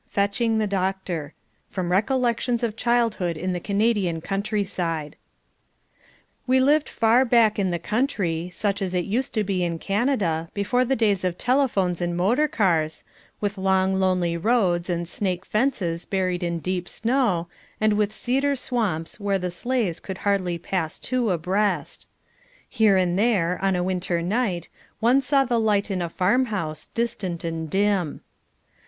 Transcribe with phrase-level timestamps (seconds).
[0.09, 1.35] Fetching the Doctor:
[1.69, 5.15] From Recollections of Childhood in the Canadian Countryside
[6.47, 10.49] We lived far back in the country, such as it used to be in Canada,
[10.55, 13.03] before the days of telephones and motor cars,
[13.41, 17.47] with long lonely roads and snake fences buried in deep snow,
[17.79, 22.07] and with cedar swamps where the sleighs could hardly pass two abreast.
[22.67, 24.67] Here and there, on a winter night,
[24.99, 28.21] one saw the light in a farm house, distant and dim.